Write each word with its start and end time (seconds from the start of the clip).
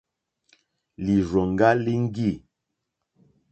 Lìrzòŋɡá 1.03 1.69
líŋɡî. 1.85 2.29